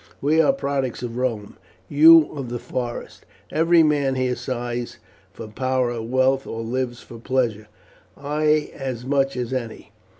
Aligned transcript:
We 0.19 0.41
are 0.41 0.51
products 0.51 1.03
of 1.03 1.15
Rome, 1.17 1.57
you 1.87 2.31
of 2.31 2.49
the 2.49 2.57
forest; 2.57 3.23
every 3.51 3.83
man 3.83 4.15
here 4.15 4.35
sighs 4.35 4.97
for 5.31 5.47
power 5.47 5.91
or 5.91 6.01
wealth, 6.01 6.47
or 6.47 6.63
lives 6.63 7.01
for 7.03 7.19
pleasure 7.19 7.67
I 8.17 8.71
as 8.73 9.05
much 9.05 9.37
as 9.37 9.53
any. 9.53 9.91